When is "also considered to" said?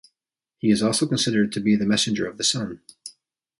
0.81-1.59